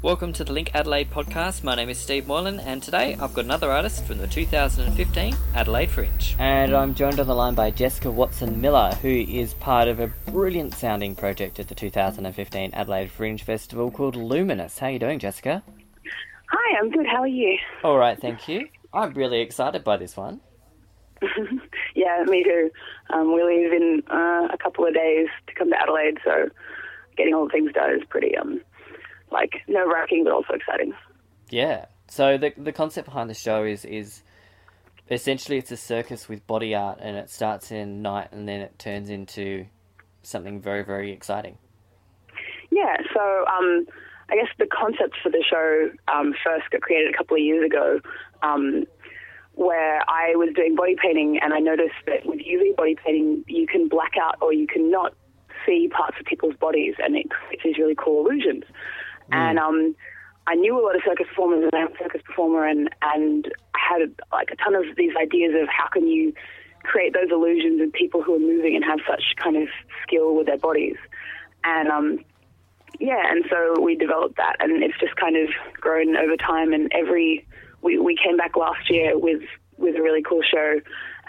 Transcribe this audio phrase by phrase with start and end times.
[0.00, 1.64] Welcome to the Link Adelaide podcast.
[1.64, 5.90] My name is Steve Moylan, and today I've got another artist from the 2015 Adelaide
[5.90, 6.36] Fringe.
[6.38, 10.06] And I'm joined on the line by Jessica Watson Miller, who is part of a
[10.30, 14.78] brilliant sounding project at the 2015 Adelaide Fringe Festival called Luminous.
[14.78, 15.64] How are you doing, Jessica?
[16.52, 17.06] Hi, I'm good.
[17.06, 17.58] How are you?
[17.82, 18.68] All right, thank you.
[18.92, 20.40] I'm really excited by this one.
[21.96, 22.70] yeah, me too.
[23.10, 26.50] Um, we leave in uh, a couple of days to come to Adelaide, so
[27.16, 28.60] getting all the things done is pretty um,
[29.30, 30.92] like nerve wracking, but also exciting.
[31.50, 31.86] Yeah.
[32.08, 34.22] So the the concept behind the show is is
[35.10, 38.78] essentially it's a circus with body art, and it starts in night, and then it
[38.78, 39.66] turns into
[40.22, 41.58] something very very exciting.
[42.70, 42.96] Yeah.
[43.14, 43.86] So um,
[44.30, 47.64] I guess the concept for the show um, first got created a couple of years
[47.64, 48.00] ago.
[48.42, 48.84] Um,
[49.58, 53.66] where I was doing body painting, and I noticed that with UV body painting, you
[53.66, 55.14] can black out or you can not
[55.66, 58.62] see parts of people's bodies, and it creates these really cool illusions.
[59.30, 59.36] Mm.
[59.36, 59.96] And um,
[60.46, 63.78] I knew a lot of circus performers, and I'm a circus performer, and and I
[63.98, 66.32] had like a ton of these ideas of how can you
[66.84, 69.68] create those illusions in people who are moving and have such kind of
[70.02, 70.96] skill with their bodies.
[71.64, 72.24] And um,
[72.98, 76.72] yeah, and so we developed that, and it's just kind of grown over time.
[76.72, 77.46] And every
[77.82, 79.42] we we came back last year with
[79.76, 80.80] with a really cool show.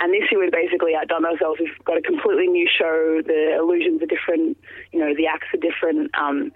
[0.01, 1.59] And this year we've basically outdone ourselves.
[1.59, 3.21] We've got a completely new show.
[3.25, 4.57] The illusions are different.
[4.93, 6.11] You know, the acts are different.
[6.15, 6.51] Um,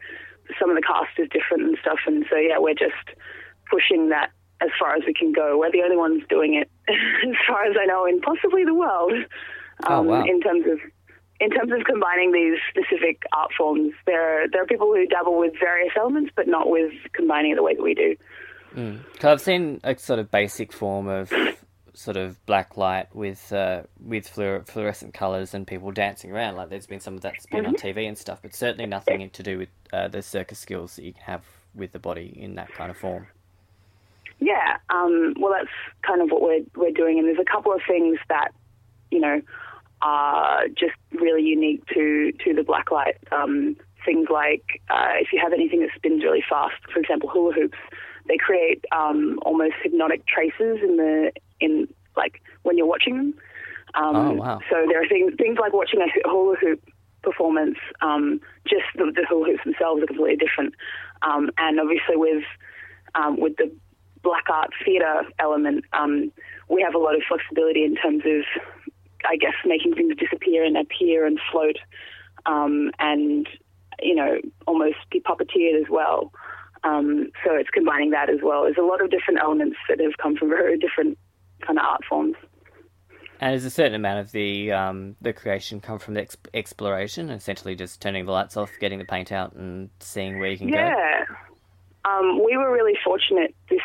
[0.59, 1.99] some of the cast is different and stuff.
[2.05, 3.17] And so, yeah, we're just
[3.69, 5.57] pushing that as far as we can go.
[5.57, 9.13] We're the only ones doing it, as far as I know, in possibly the world.
[9.85, 10.23] Oh, um, oh, wow.
[10.23, 10.79] In terms of
[11.39, 15.53] in terms of combining these specific art forms, there there are people who dabble with
[15.59, 18.15] various elements, but not with combining it the way that we do.
[18.75, 18.99] Mm.
[19.23, 21.31] I've seen a sort of basic form of
[21.93, 26.55] sort of black light with uh, with fluorescent colours and people dancing around.
[26.55, 27.69] Like there's been some of that's been mm-hmm.
[27.69, 31.03] on TV and stuff, but certainly nothing to do with uh, the circus skills that
[31.03, 31.43] you can have
[31.75, 33.27] with the body in that kind of form.
[34.39, 35.71] Yeah, um, well, that's
[36.05, 38.49] kind of what we're we're doing, and there's a couple of things that
[39.11, 39.41] you know
[40.01, 43.15] are just really unique to to the blacklight.
[43.31, 47.53] Um, things like uh, if you have anything that spins really fast, for example, hula
[47.53, 47.77] hoops,
[48.27, 53.33] they create um, almost hypnotic traces in the in like when you're watching them.
[53.95, 54.59] Um, oh wow!
[54.69, 56.81] So there are things things like watching a hula hoop
[57.21, 57.77] performance.
[58.01, 60.73] Um, just the, the, hula hoops themselves are completely different,
[61.21, 62.43] um, and obviously with
[63.15, 63.71] um, with the
[64.23, 66.31] black art theatre element, um,
[66.69, 68.45] we have a lot of flexibility in terms of,
[69.29, 71.77] I guess, making things disappear and appear and float,
[72.45, 73.47] um, and
[74.01, 76.31] you know almost be puppeteered as well.
[76.83, 78.63] Um, so it's combining that as well.
[78.63, 81.17] There's a lot of different elements that have come from very different
[81.65, 82.35] kind of art forms.
[83.39, 87.29] And is a certain amount of the um, the creation come from the ex- exploration,
[87.29, 90.69] essentially just turning the lights off, getting the paint out, and seeing where you can
[90.69, 90.93] yeah.
[90.93, 90.95] go?
[90.99, 91.35] Yeah,
[92.05, 93.81] um, we were really fortunate this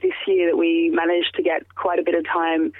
[0.00, 2.72] this year that we managed to get quite a bit of time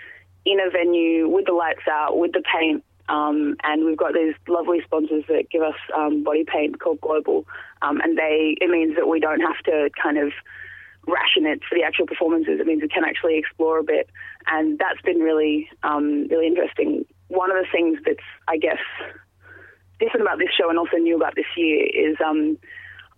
[0.44, 4.34] in a venue with the lights out, with the paint, um, and we've got these
[4.48, 7.46] lovely sponsors that give us um, body paint called Global,
[7.82, 10.32] um, and they it means that we don't have to kind of
[11.06, 12.60] ration it for the actual performances.
[12.60, 14.08] It means we can actually explore a bit,
[14.46, 17.04] and that's been really um, really interesting.
[17.28, 18.78] One of the things that's I guess
[19.98, 22.58] different about this show and also new about this year is um,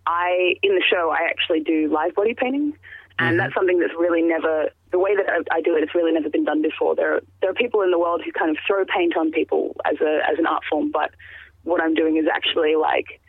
[0.06, 2.76] I in the show I actually do live body painting,
[3.18, 3.36] and mm-hmm.
[3.38, 5.82] that's something that's really never the way that I, do it.
[5.82, 6.94] It's really never been done before.
[6.94, 9.74] There are, there are people in the world who kind of throw paint on people
[9.84, 11.10] as a as an art form, but
[11.64, 13.20] what I'm doing is actually like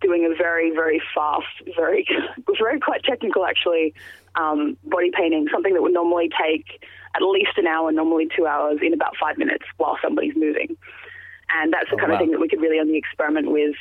[0.00, 1.46] doing a very, very fast,
[1.76, 2.04] very,
[2.58, 3.94] very quite technical actually,
[4.34, 6.84] um, body painting, something that would normally take
[7.14, 10.76] at least an hour, normally two hours, in about five minutes while somebody's moving.
[11.56, 12.16] And that's the oh, kind wow.
[12.16, 13.76] of thing that we could really only experiment with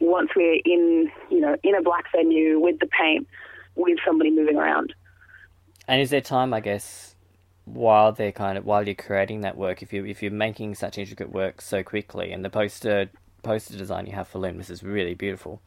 [0.00, 3.26] once we're in, you know, in a black venue with the paint,
[3.74, 4.92] with somebody moving around.
[5.88, 7.14] And is there time, I guess,
[7.64, 10.98] while they're kind of while you're creating that work, if you if you're making such
[10.98, 13.10] intricate work so quickly, and the poster
[13.42, 15.60] poster design you have for Luminous is really beautiful.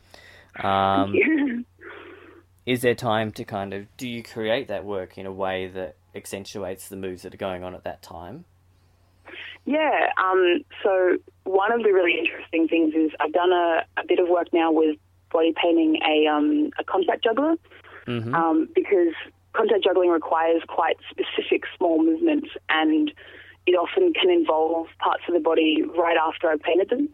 [0.62, 1.16] Um,
[2.66, 5.96] is there time to kind of do you create that work in a way that
[6.16, 8.46] accentuates the moves that are going on at that time?
[9.66, 10.08] Yeah.
[10.18, 14.28] Um, so one of the really interesting things is I've done a, a bit of
[14.28, 14.98] work now with
[15.32, 17.56] body painting a um, a contact juggler
[18.08, 18.34] mm-hmm.
[18.34, 19.14] um, because
[19.54, 23.12] contact juggling requires quite specific small movements and
[23.66, 27.10] it often can involve parts of the body right after I've painted them.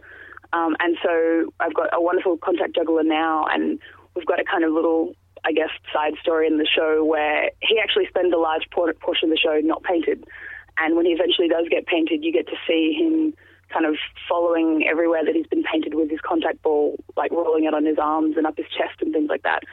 [0.54, 3.80] Um, and so I've got a wonderful contact juggler now, and
[4.16, 7.80] we've got a kind of little, I guess, side story in the show where he
[7.82, 10.24] actually spends a large portion of the show not painted.
[10.78, 13.34] And when he eventually does get painted, you get to see him
[13.74, 13.96] kind of
[14.30, 17.98] following everywhere that he's been painted with his contact ball, like rolling it on his
[17.98, 19.64] arms and up his chest and things like that.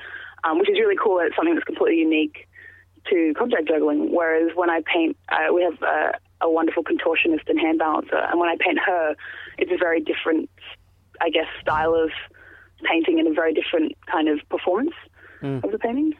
[0.44, 1.20] um, which is really cool.
[1.20, 2.48] It's something that's completely unique
[3.10, 4.14] to contact juggling.
[4.14, 8.38] Whereas when I paint, uh, we have a, a wonderful contortionist and hand balancer, and
[8.40, 9.14] when I paint her,
[9.58, 10.48] it's a very different,
[11.20, 12.10] I guess, style of
[12.90, 14.94] painting and a very different kind of performance
[15.42, 15.64] Mm.
[15.64, 16.14] of the painting.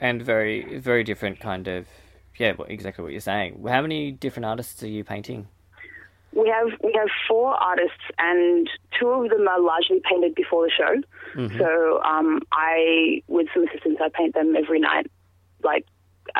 [0.00, 1.86] And very, very different kind of,
[2.38, 3.64] yeah, exactly what you're saying.
[3.68, 5.46] How many different artists are you painting?
[6.32, 8.68] We have we have four artists, and
[8.98, 11.48] two of them are largely painted before the show.
[11.56, 15.06] So um, I, with some assistance, I paint them every night.
[15.66, 15.84] Like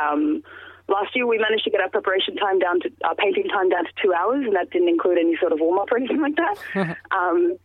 [0.00, 0.42] um,
[0.88, 3.84] last year, we managed to get our preparation time down to our painting time down
[3.84, 6.36] to two hours, and that didn't include any sort of warm up or anything like
[6.36, 6.96] that.
[7.10, 7.58] um,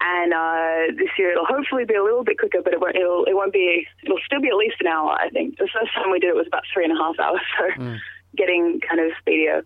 [0.00, 3.24] and uh, this year it'll hopefully be a little bit quicker, but it won't, it'll
[3.24, 3.86] it won't be.
[4.04, 5.12] It'll still be at least an hour.
[5.12, 7.40] I think the first time we did it was about three and a half hours,
[7.58, 7.96] so
[8.36, 9.64] getting kind of speedier.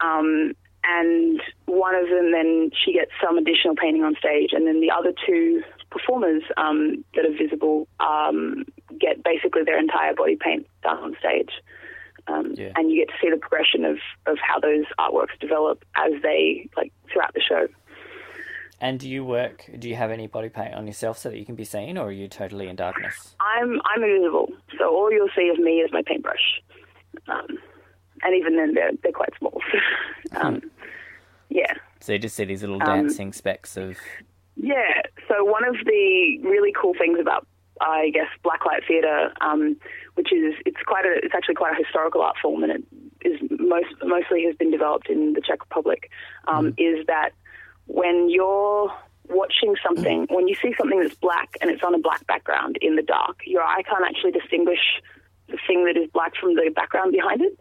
[0.00, 0.52] Um,
[0.84, 4.90] and one of them then she gets some additional painting on stage, and then the
[4.90, 8.64] other two performers um, that are visible um,
[9.02, 11.50] get basically their entire body paint done on stage.
[12.28, 12.70] Um, Yeah.
[12.76, 16.68] And you get to see the progression of, of how those artworks develop as they
[16.76, 17.66] like throughout the show.
[18.80, 19.64] And do you work?
[19.78, 22.06] Do you have any body paint on yourself so that you can be seen, or
[22.08, 23.36] are you totally in darkness?
[23.40, 26.60] I'm I'm invisible, so all you'll see of me is my paintbrush,
[27.28, 27.46] um,
[28.22, 29.60] and even then they're they're quite small.
[30.36, 30.62] um,
[31.48, 33.96] yeah, So you just see these little Um, dancing specks of.
[34.56, 35.02] yeah.
[35.28, 37.46] So one of the really cool things about
[37.82, 39.76] I guess blacklight theatre, um,
[40.14, 42.84] which is it's quite a it's actually quite a historical art form, and it
[43.22, 46.10] is most mostly has been developed in the Czech Republic,
[46.46, 47.30] um, is that
[47.86, 48.92] when you're
[49.28, 52.96] watching something, when you see something that's black and it's on a black background in
[52.96, 55.00] the dark, your eye can't actually distinguish
[55.48, 57.58] the thing that is black from the background behind it.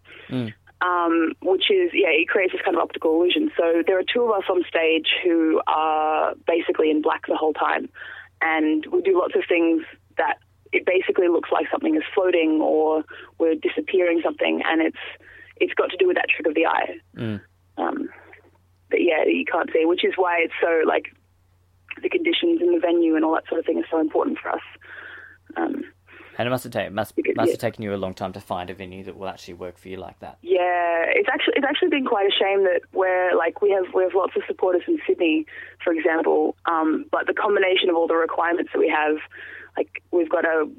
[0.81, 3.51] Um, which is, yeah, it creates this kind of optical illusion.
[3.55, 7.53] So there are two of us on stage who are basically in black the whole
[7.53, 7.87] time.
[8.41, 9.83] And we do lots of things
[10.17, 10.37] that
[10.73, 13.03] it basically looks like something is floating or
[13.39, 14.61] we're disappearing something.
[14.65, 14.97] And it's,
[15.57, 16.95] it's got to do with that trick of the eye.
[17.77, 18.09] Um,
[18.89, 21.05] but yeah, you can't see, which is why it's so like
[22.01, 24.49] the conditions in the venue and all that sort of thing is so important for
[24.49, 24.61] us.
[25.57, 25.83] Um,
[26.37, 27.53] And it must have taken must Because- must yeah.
[27.53, 29.89] have taken you a long time to find a venue that will actually work for
[29.89, 30.37] you like that.
[30.41, 34.03] Yeah, it's actually it's actually been quite a shame that we're like we have we
[34.03, 35.45] have lots of supporters in Sydney,
[35.83, 36.55] for example.
[36.65, 39.17] Um, but the combination of all the requirements that we have,
[39.77, 40.69] like we've got a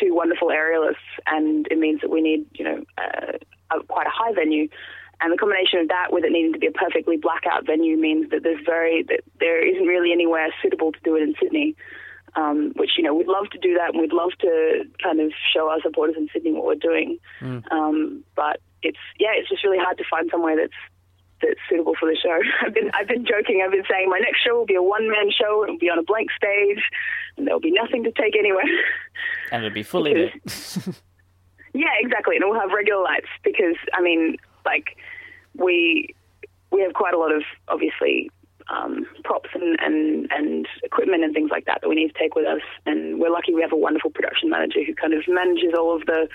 [0.00, 3.38] two wonderful aerialists, and it means that we need you know uh,
[3.76, 4.68] a, quite a high venue.
[5.22, 8.30] And the combination of that with it needing to be a perfectly blackout venue means
[8.30, 11.76] that there's very that there isn't really anywhere suitable to do it in Sydney.
[12.36, 15.32] Um, which you know we'd love to do that, and we'd love to kind of
[15.52, 17.18] show our supporters in Sydney what we're doing.
[17.72, 20.72] Um, but it's yeah, it's just really hard to find somewhere that's
[21.42, 22.38] that's suitable for the show.
[22.66, 23.62] I've been I've been joking.
[23.64, 25.64] I've been saying my next show will be a one man show.
[25.64, 26.82] It'll be on a blank stage,
[27.36, 28.64] and there'll be nothing to take anywhere.
[29.52, 30.32] And it'll be fully lit.
[31.74, 32.36] yeah, exactly.
[32.36, 34.96] And we'll have regular lights because I mean, like
[35.56, 36.14] we
[36.70, 38.30] we have quite a lot of obviously
[38.70, 42.34] um, props and, and and equipment and things like that that we need to take
[42.34, 42.62] with us.
[42.86, 46.06] And we're lucky we have a wonderful production manager who kind of manages all of
[46.06, 46.28] the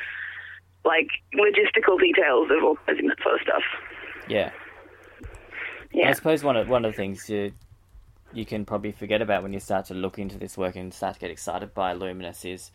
[0.84, 3.64] like logistical details of organizing that sort of stuff.
[4.28, 4.52] yeah.
[5.96, 6.10] Yeah.
[6.10, 7.54] I suppose one of one of the things you
[8.34, 11.14] you can probably forget about when you start to look into this work and start
[11.14, 12.70] to get excited by Luminous is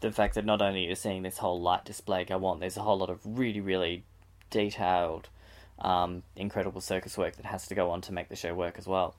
[0.00, 2.82] the fact that not only you're seeing this whole light display go on, there's a
[2.82, 4.04] whole lot of really, really
[4.50, 5.30] detailed,
[5.78, 8.86] um, incredible circus work that has to go on to make the show work as
[8.86, 9.14] well.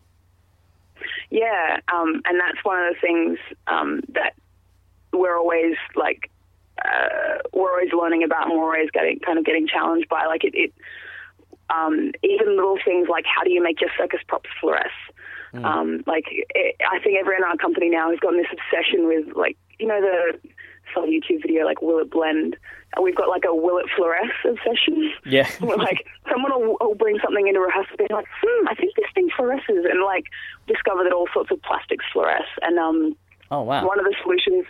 [1.32, 4.36] Yeah, um, and that's one of the things um, that
[5.12, 6.30] we're always like
[6.86, 10.28] uh, we're always learning about, and we're always getting kind of getting challenged by.
[10.28, 10.74] Like it, it
[11.74, 14.90] um, even little things like how do you make your circus props fluoresce?
[15.54, 19.36] Um, like it, I think everyone in our company now has gotten this obsession with
[19.36, 20.40] like you know the
[20.94, 22.56] some YouTube video like will it blend?
[22.96, 25.14] And we've got like a will it fluoresce obsession.
[25.26, 25.50] Yeah.
[25.62, 29.06] We're like, someone will, will bring something into rehearsal, be like, hmm, I think this
[29.16, 30.26] thing fluoresces, and like
[30.68, 32.52] discover that all sorts of plastics fluoresce.
[32.62, 33.16] And um,
[33.50, 33.86] Oh wow.
[33.86, 34.66] one of the solutions,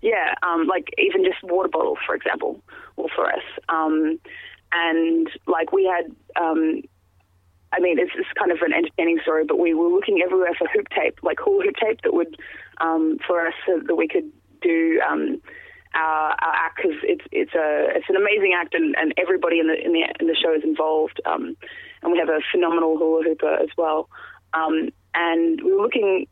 [0.00, 2.60] yeah, um, like even just water bottles, for example,
[2.96, 3.40] will fluoresce.
[3.68, 4.18] Um,
[4.72, 6.82] and like we had, um,
[7.72, 10.68] I mean, it's, it's kind of an entertaining story, but we were looking everywhere for
[10.68, 12.36] hoop tape, like hula hoop tape that would
[12.80, 15.00] um, us, so that we could do.
[15.08, 15.40] Um,
[15.94, 19.66] our, our act because it's it's a it's an amazing act and, and everybody in
[19.66, 21.54] the in the in the show is involved um,
[22.02, 24.08] and we have a phenomenal hula hooper as well
[24.54, 26.26] um, and we were looking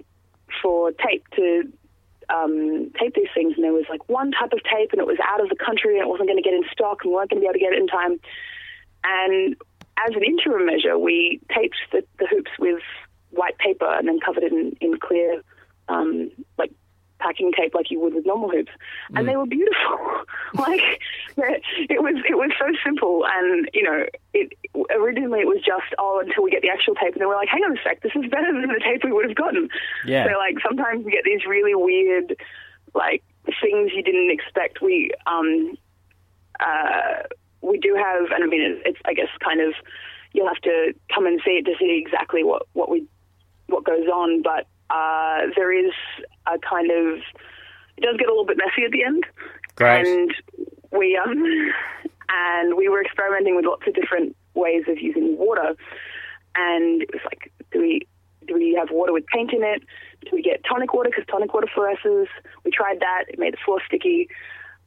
[0.62, 1.70] for tape to
[2.32, 5.18] um, tape these things and there was like one type of tape and it was
[5.26, 7.30] out of the country and it wasn't going to get in stock and we weren't
[7.30, 8.20] going to be able to get it in time.
[9.04, 9.56] And
[9.98, 12.82] as an interim measure we taped the, the hoops with
[13.30, 15.42] white paper and then covered it in, in clear
[15.88, 16.72] um, like
[17.20, 18.72] packing tape like you would with normal hoops,
[19.14, 19.98] and they were beautiful.
[20.54, 21.00] like
[21.36, 24.52] it was it was so simple, and you know, it
[24.96, 27.48] originally it was just oh until we get the actual tape, and then we're like,
[27.48, 29.68] hang on a sec, this is better than the tape we would have gotten.
[30.04, 30.26] Yeah.
[30.26, 32.36] So like sometimes we get these really weird
[32.94, 33.22] like
[33.62, 34.80] things you didn't expect.
[34.82, 35.76] We um
[36.58, 37.28] uh
[37.60, 39.74] we do have, and I mean it's, it's I guess kind of
[40.32, 43.06] you'll have to come and see it to see exactly what what we
[43.66, 45.92] what goes on, but uh, there is
[46.46, 47.18] a kind of
[47.96, 49.24] it does get a little bit messy at the end,
[49.76, 50.06] Great.
[50.06, 50.34] and
[50.92, 51.44] we um
[52.28, 55.74] and we were experimenting with lots of different ways of using water,
[56.54, 58.06] and it was like, do we
[58.46, 59.82] do we have water with paint in it?
[60.24, 62.26] Do we get tonic water because tonic water fluoresces?
[62.64, 64.28] We tried that; it made the floor sticky,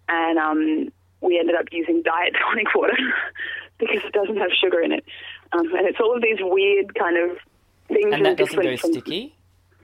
[0.10, 0.92] and um,
[1.22, 2.98] we ended up using diet tonic water
[3.78, 5.06] because it doesn't have sugar in it,
[5.54, 7.38] um, and it's all of these weird kind of
[7.88, 9.36] things And that doesn't go from sticky.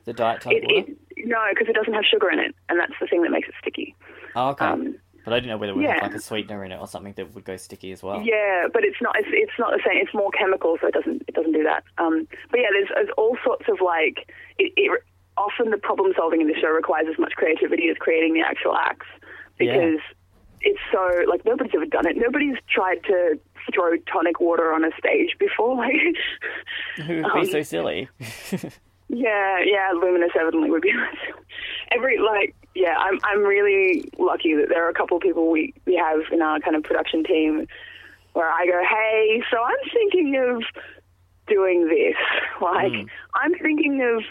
[0.09, 0.91] The diet tonic it, water.
[1.17, 3.47] it, no, because it doesn't have sugar in it, and that's the thing that makes
[3.47, 3.95] it sticky.
[4.35, 4.65] oh, okay.
[4.65, 6.01] um, but I didn't know whether would yeah.
[6.01, 8.23] have like a sweetener in it or something that would go sticky as well.
[8.23, 9.15] Yeah, but it's not.
[9.19, 10.01] It's, it's not the same.
[10.01, 11.21] It's more chemical, so it doesn't.
[11.27, 11.83] It doesn't do that.
[11.99, 14.33] Um, but yeah, there's, there's all sorts of like.
[14.57, 15.03] It, it,
[15.37, 18.75] often the problem solving in the show requires as much creativity as creating the actual
[18.75, 19.05] acts
[19.59, 19.73] Yeah.
[19.77, 19.99] because
[20.61, 22.17] it's so like nobody's ever done it.
[22.17, 23.39] Nobody's tried to
[23.71, 25.75] throw tonic water on a stage before.
[25.77, 25.93] Like,
[27.05, 28.09] Who would be Um, so silly?
[29.09, 30.93] Yeah, yeah, Luminous evidently would be
[31.91, 35.73] every like yeah, I'm I'm really lucky that there are a couple of people we,
[35.85, 37.67] we have in our kind of production team
[38.33, 40.63] where I go, Hey, so I'm thinking of
[41.47, 42.15] doing this.
[42.61, 43.05] Like hmm.
[43.35, 44.23] I'm thinking of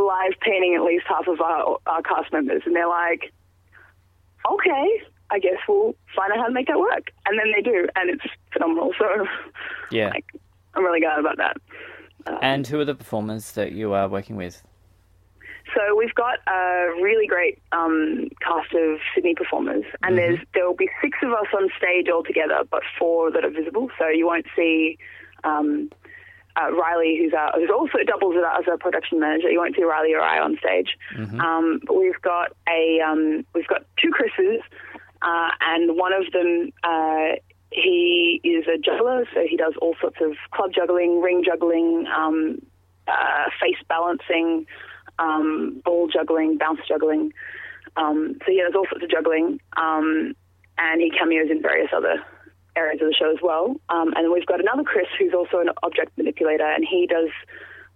[0.00, 3.32] live painting at least half of our our cast members and they're like,
[4.50, 7.10] Okay, I guess we'll find out how to make that work.
[7.26, 8.92] And then they do and it's phenomenal.
[8.98, 9.26] So
[9.90, 10.10] yeah.
[10.10, 10.24] like
[10.74, 11.56] I'm really glad about that.
[12.40, 14.62] And who are the performers that you are working with?
[15.74, 20.76] So we've got a really great um, cast of Sydney performers, and there's there will
[20.76, 23.88] be six of us on stage altogether, but four that are visible.
[23.98, 24.98] So you won't see
[25.44, 25.90] um,
[26.56, 29.50] uh, Riley, who's our, who's also doubles as our production manager.
[29.50, 30.98] You won't see Riley or I on stage.
[31.40, 34.60] Um, but we've got a um, we've got two Chris's,
[35.22, 36.72] uh, and one of them.
[36.82, 37.36] Uh,
[37.72, 42.60] he is a juggler, so he does all sorts of club juggling, ring juggling, um,
[43.08, 44.66] uh, face balancing,
[45.18, 47.32] um, ball juggling, bounce juggling.
[47.96, 50.34] Um, so he does all sorts of juggling, um,
[50.78, 52.22] and he cameos in various other
[52.74, 53.76] areas of the show as well.
[53.88, 57.28] Um, and we've got another Chris who's also an object manipulator, and he does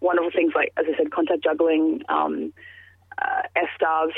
[0.00, 2.52] wonderful things like, as I said, contact juggling, um,
[3.18, 3.42] uh.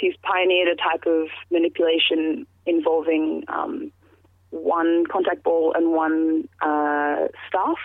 [0.00, 3.93] He's pioneered a type of manipulation involving um,
[4.50, 7.78] one contact ball and one uh, staff.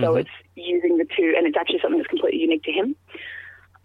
[0.00, 2.96] So it's using the two, and it's actually something that's completely unique to him.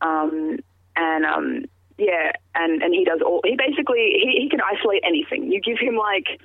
[0.01, 0.59] Um,
[0.95, 1.65] and um,
[1.97, 3.41] yeah, and, and he does all.
[3.45, 5.51] He basically he, he can isolate anything.
[5.51, 6.39] You give him like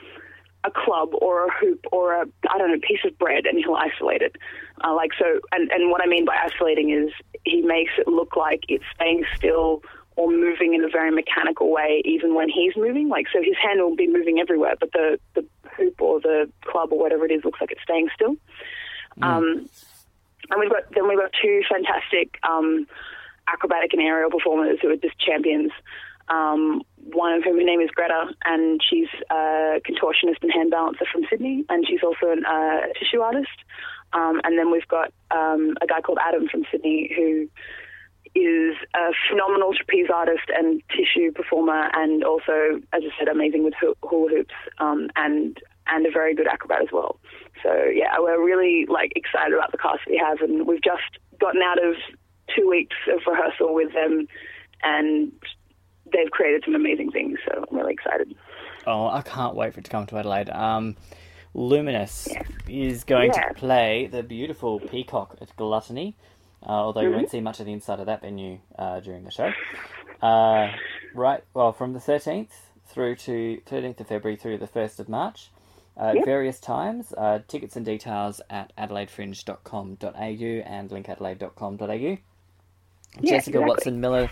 [0.65, 3.77] a club or a hoop or a I don't know piece of bread, and he'll
[3.77, 4.37] isolate it.
[4.85, 7.11] Uh, like so, and and what I mean by isolating is
[7.45, 9.83] he makes it look like it's staying still
[10.17, 13.09] or moving in a very mechanical way, even when he's moving.
[13.09, 15.45] Like so, his hand will be moving everywhere, but the the
[15.77, 18.37] hoop or the club or whatever it is looks like it's staying still.
[19.23, 19.69] Um,
[20.51, 22.87] and we've got then we've got two fantastic um,
[23.49, 25.73] acrobatic and aerial performers who are just champions.
[26.29, 31.05] Um, one of whom her name is Greta, and she's a contortionist and hand balancer
[31.11, 33.57] from Sydney, and she's also a uh, tissue artist.
[34.13, 37.49] Um, and then we've got um, a guy called Adam from Sydney who
[38.37, 43.75] is a phenomenal trapeze artist and tissue performer, and also, as I said, amazing with
[43.81, 47.19] hula hoops um, and and a very good acrobat as well.
[47.63, 51.63] So yeah, we're really like excited about the cast we have, and we've just gotten
[51.63, 51.95] out of
[52.55, 54.27] two weeks of rehearsal with them,
[54.83, 55.33] and
[56.13, 57.39] they've created some amazing things.
[57.47, 58.35] So I'm really excited.
[58.87, 60.51] Oh, I can't wait for it to come to Adelaide.
[60.51, 60.97] Um,
[61.55, 62.29] Luminous
[62.69, 63.49] is going Yeah.
[63.49, 66.15] to play the beautiful Peacock at Gluttony,
[66.63, 69.31] uh, although you won't see much of the inside of that venue uh, during the
[69.31, 69.51] show.
[70.23, 70.73] Uh,
[71.15, 72.51] right, well, from the 13th
[72.87, 75.51] through to 13th of February through the 1st of March,
[75.97, 76.25] uh, Yep.
[76.25, 77.13] various times.
[77.17, 82.19] Uh, tickets and details at adelaidefringe.com.au and linkadelaide.com.au.
[83.23, 83.59] Jessica exactly.
[83.65, 84.31] Watson Miller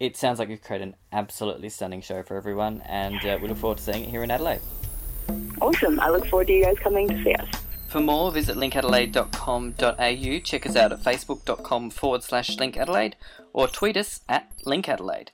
[0.00, 3.58] it sounds like you've created an absolutely stunning show for everyone, and uh, we look
[3.58, 4.60] forward to seeing it here in Adelaide.
[5.60, 6.00] Awesome.
[6.00, 7.48] I look forward to you guys coming to see us.
[7.90, 13.14] For more, visit linkadelaide.com.au, check us out at facebook.com forward slash linkadelaide,
[13.52, 15.30] or tweet us at linkadelaide.